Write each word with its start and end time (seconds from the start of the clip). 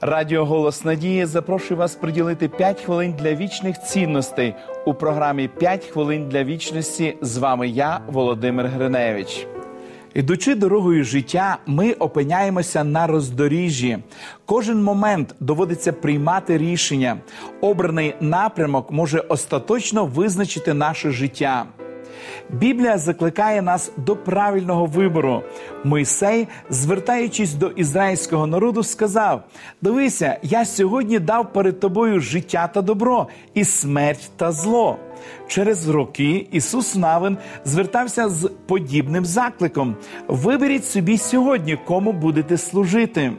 Радіо 0.00 0.44
Голос 0.44 0.84
Надії 0.84 1.24
запрошує 1.24 1.78
вас 1.78 1.94
приділити 1.94 2.48
5 2.48 2.80
хвилин 2.80 3.14
для 3.18 3.34
вічних 3.34 3.82
цінностей 3.82 4.54
у 4.86 4.94
програмі 4.94 5.50
«5 5.60 5.90
хвилин 5.90 6.28
для 6.28 6.44
вічності. 6.44 7.16
З 7.20 7.36
вами 7.36 7.68
я, 7.68 8.00
Володимир 8.06 8.66
Гриневич. 8.66 9.46
Ідучи 10.14 10.54
дорогою 10.54 11.04
життя, 11.04 11.58
ми 11.66 11.92
опиняємося 11.92 12.84
на 12.84 13.06
роздоріжжі. 13.06 13.98
Кожен 14.46 14.82
момент 14.82 15.34
доводиться 15.40 15.92
приймати 15.92 16.58
рішення. 16.58 17.16
Обраний 17.60 18.14
напрямок 18.20 18.92
може 18.92 19.20
остаточно 19.20 20.06
визначити 20.06 20.74
наше 20.74 21.10
життя. 21.10 21.66
Біблія 22.50 22.98
закликає 22.98 23.62
нас 23.62 23.92
до 23.96 24.16
правильного 24.16 24.86
вибору. 24.86 25.42
Мойсей, 25.84 26.48
звертаючись 26.70 27.54
до 27.54 27.68
ізраїльського 27.68 28.46
народу, 28.46 28.82
сказав: 28.82 29.42
Дивися, 29.82 30.38
я 30.42 30.64
сьогодні 30.64 31.18
дав 31.18 31.52
перед 31.52 31.80
тобою 31.80 32.20
життя 32.20 32.70
та 32.74 32.82
добро, 32.82 33.26
і 33.54 33.64
смерть 33.64 34.30
та 34.36 34.52
зло. 34.52 34.96
Через 35.48 35.88
роки 35.88 36.46
Ісус 36.52 36.94
Навин 36.94 37.36
звертався 37.64 38.28
з 38.28 38.50
подібним 38.66 39.24
закликом: 39.24 39.96
Виберіть 40.28 40.84
собі 40.84 41.18
сьогодні, 41.18 41.78
кому 41.86 42.12
будете 42.12 42.58
служити. 42.58 43.32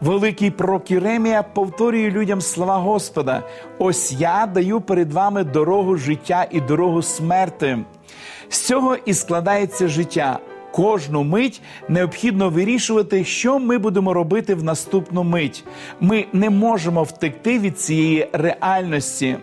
Великий 0.00 0.50
пророк 0.50 0.90
Єремія 0.90 1.42
повторює 1.42 2.10
людям 2.10 2.40
слова 2.40 2.76
Господа: 2.76 3.42
ось 3.78 4.12
я 4.12 4.46
даю 4.54 4.80
перед 4.80 5.12
вами 5.12 5.44
дорогу 5.44 5.96
життя 5.96 6.46
і 6.50 6.60
дорогу 6.60 7.02
смерти. 7.02 7.78
З 8.48 8.60
цього 8.60 8.96
і 8.96 9.14
складається 9.14 9.88
життя. 9.88 10.38
Кожну 10.72 11.24
мить 11.24 11.62
необхідно 11.88 12.50
вирішувати, 12.50 13.24
що 13.24 13.58
ми 13.58 13.78
будемо 13.78 14.14
робити 14.14 14.54
в 14.54 14.64
наступну 14.64 15.24
мить. 15.24 15.64
Ми 16.00 16.24
не 16.32 16.50
можемо 16.50 17.02
втекти 17.02 17.58
від 17.58 17.78
цієї 17.78 18.28
реальності. 18.32 19.36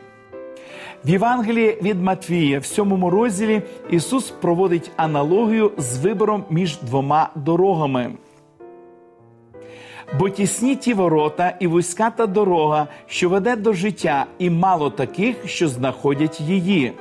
В 1.05 1.09
Євангелії 1.09 1.77
від 1.81 2.01
Матвія, 2.01 2.59
в 2.59 2.65
сьомому 2.65 3.09
розділі, 3.09 3.61
Ісус 3.89 4.31
проводить 4.31 4.91
аналогію 4.95 5.71
з 5.77 5.97
вибором 5.97 6.43
між 6.49 6.77
двома 6.77 7.29
дорогами. 7.35 8.11
Бо 10.19 10.29
тісні 10.29 10.75
ті 10.75 10.93
ворота 10.93 11.53
і 11.59 11.67
вузька 11.67 12.09
та 12.09 12.25
дорога, 12.25 12.87
що 13.07 13.29
веде 13.29 13.55
до 13.55 13.73
життя, 13.73 14.25
і 14.39 14.49
мало 14.49 14.89
таких, 14.89 15.35
що 15.45 15.67
знаходять 15.67 16.41
її. 16.41 16.93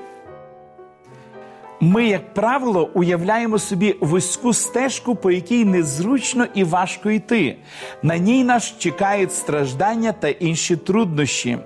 Ми, 1.85 2.07
як 2.07 2.35
правило, 2.35 2.91
уявляємо 2.95 3.59
собі 3.59 3.97
вузьку 4.01 4.53
стежку, 4.53 5.15
по 5.15 5.31
якій 5.31 5.65
незручно 5.65 6.47
і 6.55 6.65
важко 6.65 7.11
йти. 7.11 7.57
На 8.03 8.19
ній 8.19 8.45
нас 8.45 8.75
чекають 8.79 9.33
страждання 9.33 10.13
та 10.13 10.29
інші 10.29 10.77
труднощі. 10.77 11.59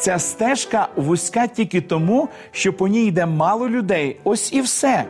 Ця 0.00 0.18
стежка 0.18 0.88
вузька 0.96 1.46
тільки 1.46 1.80
тому, 1.80 2.28
що 2.52 2.72
по 2.72 2.88
ній 2.88 3.04
йде 3.04 3.26
мало 3.26 3.68
людей. 3.68 4.16
Ось 4.24 4.52
і 4.52 4.60
все. 4.60 5.04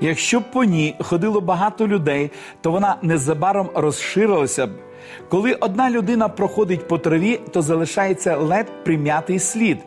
Якщо 0.00 0.40
б 0.40 0.42
по 0.52 0.64
ній 0.64 0.94
ходило 1.00 1.40
багато 1.40 1.88
людей, 1.88 2.30
то 2.60 2.70
вона 2.70 2.96
незабаром 3.02 3.68
розширилася 3.74 4.66
б. 4.66 4.70
Коли 5.28 5.52
одна 5.52 5.90
людина 5.90 6.28
проходить 6.28 6.88
по 6.88 6.98
траві, 6.98 7.40
то 7.52 7.62
залишається 7.62 8.36
лед 8.36 8.84
прим'ятий 8.84 9.38
слід. 9.38 9.78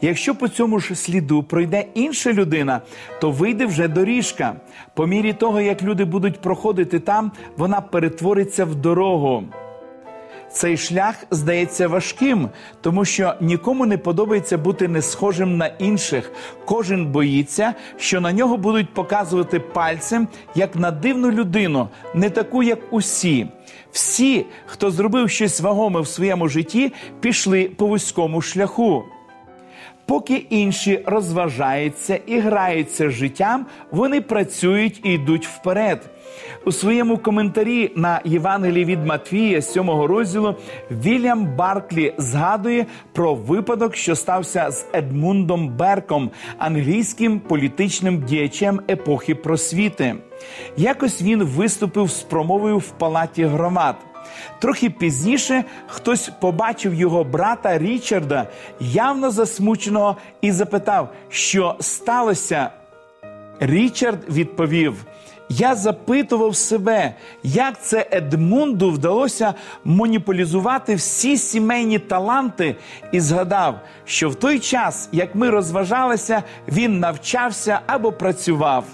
Якщо 0.00 0.34
по 0.34 0.48
цьому 0.48 0.80
ж 0.80 0.94
сліду 0.94 1.42
пройде 1.42 1.84
інша 1.94 2.32
людина, 2.32 2.80
то 3.20 3.30
вийде 3.30 3.66
вже 3.66 3.88
доріжка. 3.88 4.56
По 4.94 5.06
мірі 5.06 5.32
того, 5.32 5.60
як 5.60 5.82
люди 5.82 6.04
будуть 6.04 6.40
проходити 6.40 6.98
там, 6.98 7.32
вона 7.56 7.80
перетвориться 7.80 8.64
в 8.64 8.74
дорогу. 8.74 9.44
Цей 10.56 10.76
шлях 10.76 11.14
здається 11.30 11.88
важким, 11.88 12.48
тому 12.80 13.04
що 13.04 13.34
нікому 13.40 13.86
не 13.86 13.98
подобається 13.98 14.58
бути 14.58 14.88
не 14.88 15.02
схожим 15.02 15.56
на 15.56 15.66
інших. 15.66 16.32
Кожен 16.64 17.06
боїться, 17.06 17.74
що 17.96 18.20
на 18.20 18.32
нього 18.32 18.56
будуть 18.56 18.94
показувати 18.94 19.60
пальцем 19.60 20.28
як 20.54 20.76
на 20.76 20.90
дивну 20.90 21.30
людину, 21.30 21.88
не 22.14 22.30
таку, 22.30 22.62
як 22.62 22.78
усі. 22.90 23.46
Всі, 23.92 24.46
хто 24.66 24.90
зробив 24.90 25.30
щось 25.30 25.60
вагоме 25.60 26.00
в 26.00 26.06
своєму 26.06 26.48
житті, 26.48 26.92
пішли 27.20 27.64
по 27.64 27.86
вузькому 27.86 28.42
шляху. 28.42 29.04
Поки 30.06 30.46
інші 30.50 31.02
розважаються 31.06 32.20
і 32.26 32.40
граються 32.40 33.10
життям, 33.10 33.66
вони 33.90 34.20
працюють 34.20 35.00
і 35.04 35.12
йдуть 35.12 35.46
вперед. 35.46 36.10
У 36.64 36.72
своєму 36.72 37.18
коментарі 37.18 37.92
на 37.96 38.20
Євангелії 38.24 38.84
від 38.84 39.06
Матвія, 39.06 39.62
7 39.62 39.90
розділу, 39.90 40.54
Вільям 40.90 41.56
Барклі 41.56 42.14
згадує 42.18 42.86
про 43.12 43.34
випадок, 43.34 43.96
що 43.96 44.16
стався 44.16 44.70
з 44.70 44.86
Едмундом 44.92 45.68
Берком, 45.68 46.30
англійським 46.58 47.40
політичним 47.40 48.22
діячем 48.22 48.80
епохи 48.90 49.34
просвіти. 49.34 50.14
Якось 50.76 51.22
він 51.22 51.42
виступив 51.42 52.10
з 52.10 52.22
промовою 52.22 52.78
в 52.78 52.90
палаті 52.90 53.44
громад. 53.44 53.96
Трохи 54.58 54.90
пізніше 54.90 55.64
хтось 55.86 56.30
побачив 56.40 56.94
його 56.94 57.24
брата 57.24 57.78
Річарда, 57.78 58.46
явно 58.80 59.30
засмученого, 59.30 60.16
і 60.40 60.52
запитав, 60.52 61.08
що 61.28 61.76
сталося. 61.80 62.70
Річард 63.60 64.18
відповів: 64.30 65.04
Я 65.48 65.74
запитував 65.74 66.56
себе, 66.56 67.14
як 67.42 67.82
це 67.82 68.06
Едмунду 68.12 68.90
вдалося 68.90 69.54
моніполізувати 69.84 70.94
всі 70.94 71.36
сімейні 71.36 71.98
таланти, 71.98 72.76
і 73.12 73.20
згадав, 73.20 73.80
що 74.04 74.30
в 74.30 74.34
той 74.34 74.58
час, 74.58 75.08
як 75.12 75.34
ми 75.34 75.50
розважалися, 75.50 76.42
він 76.68 76.98
навчався 76.98 77.80
або 77.86 78.12
працював. 78.12 78.84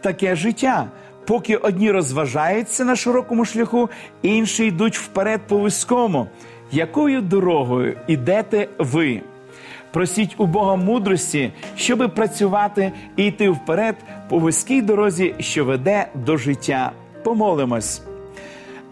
Таке 0.00 0.36
життя. 0.36 0.86
Поки 1.26 1.56
одні 1.56 1.90
розважаються 1.90 2.84
на 2.84 2.96
широкому 2.96 3.44
шляху, 3.44 3.90
інші 4.22 4.66
йдуть 4.66 4.98
вперед 4.98 5.40
по 5.48 5.58
вузькому. 5.58 6.26
Якою 6.72 7.20
дорогою 7.20 7.96
ідете 8.06 8.68
ви? 8.78 9.20
Просіть 9.92 10.34
у 10.38 10.46
Бога 10.46 10.76
мудрості, 10.76 11.52
щоби 11.76 12.08
працювати 12.08 12.92
і 13.16 13.26
йти 13.26 13.50
вперед 13.50 13.96
по 14.28 14.38
вузькій 14.38 14.82
дорозі, 14.82 15.34
що 15.38 15.64
веде 15.64 16.06
до 16.14 16.36
життя. 16.36 16.92
Помолимось. 17.24 18.02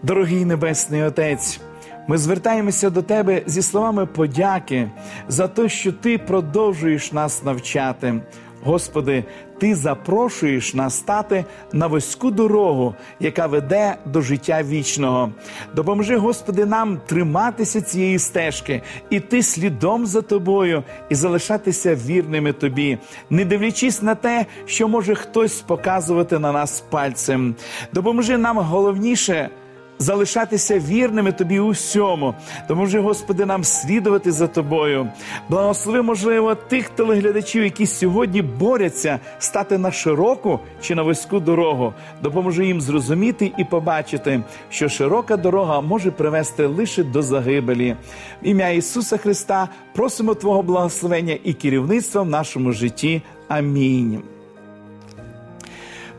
Дорогий 0.03 0.45
Небесний 0.45 1.03
Отець. 1.03 1.59
Ми 2.07 2.17
звертаємося 2.17 2.89
до 2.89 3.01
Тебе 3.01 3.41
зі 3.45 3.61
словами 3.61 4.05
подяки 4.05 4.89
за 5.27 5.47
те, 5.47 5.69
що 5.69 5.91
Ти 5.93 6.17
продовжуєш 6.17 7.11
нас 7.11 7.43
навчати. 7.43 8.15
Господи, 8.63 9.23
Ти 9.59 9.75
запрошуєш 9.75 10.73
нас 10.73 10.97
стати 10.97 11.45
на 11.73 11.87
вузьку 11.87 12.31
дорогу, 12.31 12.95
яка 13.19 13.47
веде 13.47 13.95
до 14.05 14.21
життя 14.21 14.63
вічного. 14.63 15.31
Допоможи, 15.75 16.17
Господи, 16.17 16.65
нам 16.65 17.01
триматися 17.05 17.81
цієї 17.81 18.19
стежки, 18.19 18.81
іти 19.09 19.43
слідом 19.43 20.05
за 20.05 20.21
тобою 20.21 20.83
і 21.09 21.15
залишатися 21.15 21.95
вірними 21.95 22.53
Тобі, 22.53 22.97
не 23.29 23.45
дивлячись 23.45 24.01
на 24.01 24.15
те, 24.15 24.45
що 24.65 24.87
може 24.87 25.15
хтось 25.15 25.61
показувати 25.61 26.39
на 26.39 26.51
нас 26.51 26.83
пальцем. 26.89 27.55
Допоможи 27.93 28.37
нам 28.37 28.57
головніше 28.57 29.49
залишатися 29.99 30.79
вірними 30.79 31.31
тобі 31.31 31.59
у 31.59 31.69
всьому. 31.69 32.35
Допоможи, 32.67 32.99
Господи, 32.99 33.45
нам 33.45 33.63
слідувати 33.63 34.31
за 34.31 34.47
тобою. 34.47 35.09
Благослови, 35.49 36.01
можливо, 36.01 36.55
тих 36.55 36.89
телеглядачів, 36.89 37.63
які 37.63 37.85
сьогодні 37.85 38.41
борються 38.41 39.19
стати 39.39 39.77
на 39.77 39.91
широку 39.91 40.59
чи 40.81 40.95
на 40.95 41.01
вузьку 41.01 41.39
дорогу. 41.39 41.93
Допоможи 42.21 42.65
їм 42.65 42.81
зрозуміти 42.81 43.51
і 43.57 43.63
побачити, 43.63 44.43
що 44.69 44.89
широка 44.89 45.37
дорога 45.37 45.81
може 45.81 46.11
привести 46.11 46.65
лише 46.65 47.03
до 47.03 47.21
загибелі. 47.21 47.95
В 48.43 48.47
ім'я 48.47 48.69
Ісуса 48.69 49.17
Христа 49.17 49.69
просимо 49.93 50.35
Твого 50.35 50.63
благословення 50.63 51.37
і 51.43 51.53
керівництва 51.53 52.21
в 52.21 52.29
нашому 52.29 52.71
житті. 52.71 53.21
Амінь. 53.47 54.38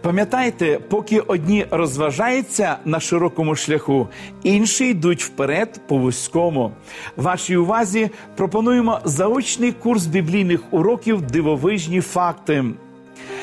Пам'ятайте, 0.02 0.78
поки 0.78 1.20
одні 1.20 1.66
розважаються 1.70 2.76
на 2.84 3.00
широкому 3.00 3.54
шляху, 3.54 4.08
інші 4.42 4.88
йдуть 4.88 5.24
вперед 5.24 5.80
по 5.86 5.96
вузькому. 5.96 6.72
Вашій 7.16 7.56
увазі 7.56 8.10
пропонуємо 8.36 9.00
заочний 9.04 9.72
курс 9.72 10.06
біблійних 10.06 10.60
уроків 10.70 11.22
Дивовижні 11.22 12.00
факти. 12.00 12.64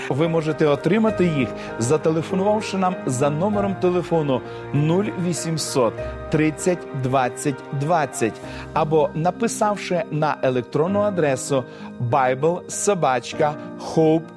Ви 0.09 0.27
можете 0.27 0.67
отримати 0.67 1.25
їх, 1.25 1.49
зателефонувавши 1.79 2.77
нам 2.77 2.95
за 3.05 3.29
номером 3.29 3.75
телефону 3.75 4.41
0800 4.73 5.93
30 6.31 6.77
20 7.03 7.55
20 7.79 8.33
або 8.73 9.09
написавши 9.13 10.03
на 10.11 10.37
електронну 10.41 10.99
адресу 10.99 11.63
biblesobachka.hope.ua. 12.11 14.36